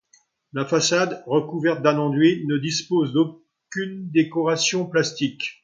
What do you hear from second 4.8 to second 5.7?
plastique.